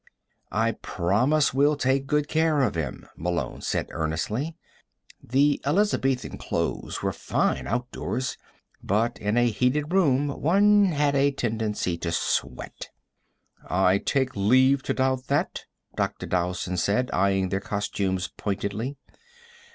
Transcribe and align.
"I 0.55 0.71
promise 0.71 1.53
we'll 1.53 1.75
take 1.75 2.07
good 2.07 2.27
care 2.27 2.61
of 2.61 2.73
him." 2.73 3.05
Malone 3.15 3.61
said 3.61 3.85
earnestly. 3.91 4.57
The 5.21 5.61
Elizabethan 5.63 6.39
clothes 6.39 7.03
were 7.03 7.13
fine 7.13 7.67
outdoors, 7.67 8.35
but 8.81 9.19
in 9.19 9.37
a 9.37 9.51
heated 9.51 9.93
room 9.93 10.29
one 10.41 10.85
had 10.85 11.13
a 11.13 11.29
tendency 11.29 11.99
to 11.99 12.11
sweat. 12.11 12.89
"I 13.67 13.99
take 13.99 14.35
leave 14.35 14.81
to 14.85 14.95
doubt 14.95 15.27
that," 15.27 15.65
Dr. 15.95 16.25
Dowson 16.25 16.77
said, 16.77 17.11
eying 17.13 17.49
their 17.49 17.59
costumes 17.61 18.27
pointedly. 18.27 18.97